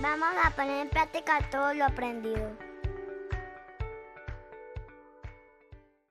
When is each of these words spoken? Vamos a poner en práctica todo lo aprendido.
Vamos 0.00 0.28
a 0.42 0.50
poner 0.52 0.80
en 0.80 0.88
práctica 0.88 1.46
todo 1.50 1.74
lo 1.74 1.84
aprendido. 1.84 2.69